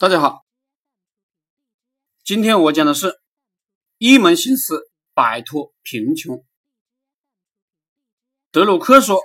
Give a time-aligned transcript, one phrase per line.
[0.00, 0.46] 大家好，
[2.24, 3.20] 今天我讲的是
[3.98, 6.42] 一门心思摆脱贫穷。
[8.50, 9.20] 德鲁克说，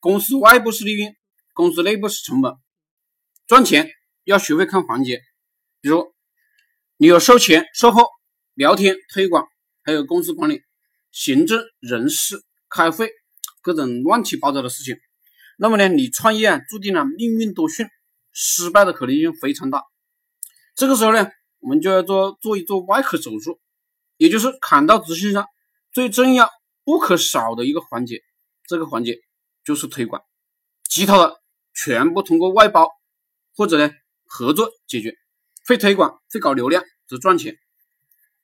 [0.00, 1.14] 公司外部是利润，
[1.54, 2.52] 公司内部是成本。
[3.46, 3.88] 赚钱
[4.24, 5.20] 要学会看环节，
[5.80, 6.12] 比如
[6.96, 8.08] 你有收钱、售后、
[8.54, 9.46] 聊天、推广，
[9.84, 10.60] 还有公司管理、
[11.12, 13.10] 行政、人事、开会，
[13.62, 14.96] 各种乱七八糟的事情。
[15.56, 17.86] 那么呢，你创业啊，注定了命运多舛，
[18.32, 19.84] 失败的可能性非常大。
[20.76, 21.26] 这个时候呢，
[21.60, 23.58] 我们就要做做一做外科手术，
[24.18, 25.46] 也就是砍到执行上
[25.90, 26.50] 最重要、
[26.84, 28.20] 不可少的一个环节。
[28.66, 29.18] 这个环节
[29.64, 30.22] 就是推广，
[30.84, 31.40] 其他的
[31.72, 32.90] 全部通过外包
[33.54, 33.90] 或者呢
[34.26, 35.16] 合作解决。
[35.66, 37.56] 会推广、会搞流量则赚钱，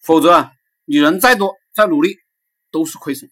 [0.00, 0.52] 否则啊，
[0.86, 2.16] 你人再多再努力
[2.72, 3.30] 都是亏损。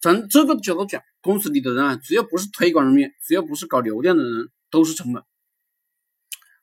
[0.00, 5.22] 从这个角度讲，公司里的人啊，只要不是推广人员，只要不是搞流量的人，都是成本。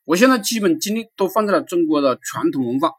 [0.04, 2.88] 我现在基本精力都放在了中国的传统文化，《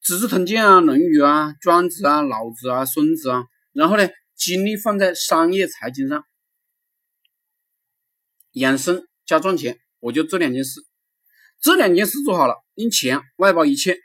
[0.00, 6.24] 资治通鉴》啊，《论语》啊，《庄子》啊，《老子》啊，《孙子》啊，然后呢，精力放在商业财经上，
[8.50, 10.84] 养生加赚钱，我就这两件事，
[11.60, 13.96] 这两件事做好了，用钱外包一切，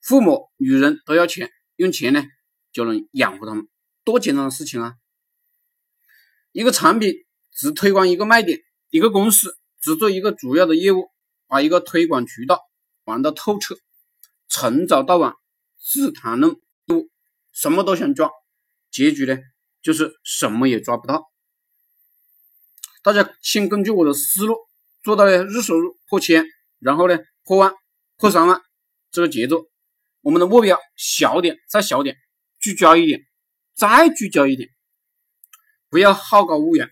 [0.00, 2.24] 父母、女人都要钱，用钱呢
[2.72, 3.68] 就能养活他们，
[4.02, 4.94] 多简单的事情啊！
[6.52, 7.12] 一个产品
[7.52, 9.58] 只推广一个卖点，一个公司。
[9.82, 11.10] 只做一个主要的业务，
[11.48, 12.60] 把一个推广渠道
[13.04, 13.76] 玩到透彻，
[14.48, 15.34] 从早到晚
[15.80, 17.10] 只谈论业务，
[17.50, 18.30] 什么都想抓，
[18.92, 19.36] 结局呢
[19.82, 21.28] 就是什么也抓不到。
[23.02, 24.56] 大家先根据我的思路
[25.02, 26.46] 做到了日收入破千，
[26.78, 27.74] 然后呢破万、
[28.16, 28.62] 破三万
[29.10, 29.66] 这个节奏，
[30.20, 32.16] 我们的目标小点再小点，
[32.60, 33.20] 聚焦一点
[33.74, 34.68] 再聚焦一点，
[35.90, 36.88] 不要好高骛远，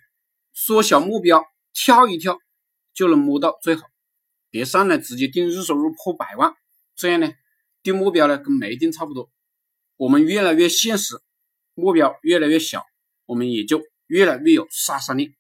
[0.53, 2.37] 缩小目标，跳一跳。
[3.01, 3.87] 就能摸到最好，
[4.51, 6.53] 别上来直接定日收入破百万，
[6.95, 7.33] 这样呢，
[7.83, 9.31] 定目标呢跟没定差不多。
[9.97, 11.19] 我们越来越现实，
[11.73, 12.85] 目标越来越小，
[13.25, 15.35] 我们也就越来越有杀伤力。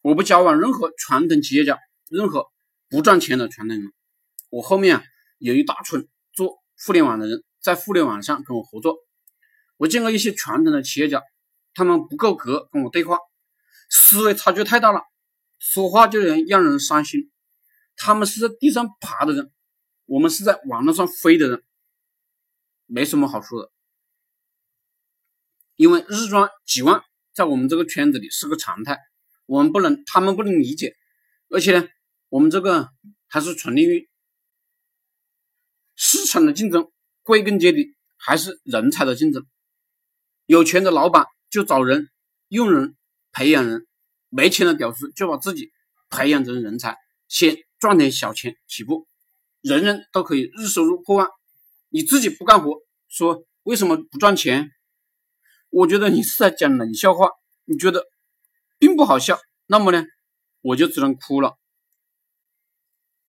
[0.00, 2.46] 我不交往任何传统企业家，任何
[2.88, 3.92] 不赚钱的传统人。
[4.48, 5.04] 我后面啊
[5.36, 8.96] 有一大群做互联网的人，在互联网上跟我合作。
[9.76, 11.22] 我见过一些传统的企业家，
[11.74, 13.18] 他们不够格跟我对话，
[13.90, 15.02] 思维差距太大了。
[15.58, 17.30] 说话就能让人伤心。
[17.96, 19.52] 他们是在地上爬的人，
[20.06, 21.64] 我们是在网络上飞的人，
[22.86, 23.72] 没什么好说的。
[25.74, 27.02] 因为日赚几万，
[27.34, 29.00] 在我们这个圈子里是个常态，
[29.46, 30.94] 我们不能，他们不能理解。
[31.48, 31.88] 而且呢，
[32.28, 32.88] 我们这个
[33.26, 34.00] 还是纯利润。
[35.96, 36.88] 市场的竞争，
[37.24, 39.44] 归根结底还是人才的竞争。
[40.46, 42.08] 有钱的老板就找人、
[42.46, 42.96] 用人、
[43.32, 43.87] 培养人。
[44.28, 45.70] 没钱的屌丝就把自己
[46.10, 46.96] 培养成人才，
[47.28, 49.06] 先赚点小钱起步，
[49.60, 51.28] 人人都可以日收入破万。
[51.90, 54.70] 你自己不干活，说为什么不赚钱？
[55.70, 57.28] 我觉得你是在讲冷笑话，
[57.64, 58.04] 你觉得
[58.78, 60.04] 并不好笑，那么呢，
[60.62, 61.56] 我就只能哭了。